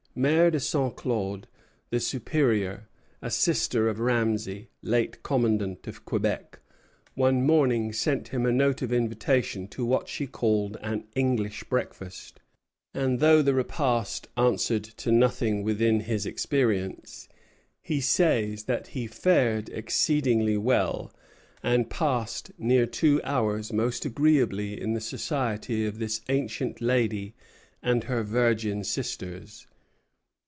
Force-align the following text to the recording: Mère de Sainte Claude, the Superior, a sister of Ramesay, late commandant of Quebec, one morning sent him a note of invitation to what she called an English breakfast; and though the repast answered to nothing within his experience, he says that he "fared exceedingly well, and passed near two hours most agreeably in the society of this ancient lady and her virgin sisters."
Mère 0.13 0.51
de 0.51 0.59
Sainte 0.59 0.97
Claude, 0.97 1.47
the 1.89 1.97
Superior, 1.97 2.89
a 3.21 3.31
sister 3.31 3.87
of 3.87 4.01
Ramesay, 4.01 4.67
late 4.81 5.23
commandant 5.23 5.87
of 5.87 6.03
Quebec, 6.03 6.59
one 7.15 7.45
morning 7.45 7.93
sent 7.93 8.27
him 8.27 8.45
a 8.45 8.51
note 8.51 8.81
of 8.81 8.91
invitation 8.91 9.69
to 9.69 9.85
what 9.85 10.09
she 10.09 10.27
called 10.27 10.75
an 10.81 11.05
English 11.15 11.63
breakfast; 11.63 12.41
and 12.93 13.21
though 13.21 13.41
the 13.41 13.53
repast 13.53 14.27
answered 14.35 14.83
to 14.83 15.13
nothing 15.13 15.63
within 15.63 16.01
his 16.01 16.25
experience, 16.25 17.29
he 17.81 18.01
says 18.01 18.65
that 18.65 18.87
he 18.87 19.07
"fared 19.07 19.69
exceedingly 19.69 20.57
well, 20.57 21.13
and 21.63 21.89
passed 21.89 22.51
near 22.57 22.85
two 22.85 23.21
hours 23.23 23.71
most 23.71 24.03
agreeably 24.03 24.77
in 24.77 24.91
the 24.91 24.99
society 24.99 25.85
of 25.85 25.99
this 25.99 26.19
ancient 26.27 26.81
lady 26.81 27.33
and 27.81 28.03
her 28.03 28.23
virgin 28.23 28.83
sisters." 28.83 29.67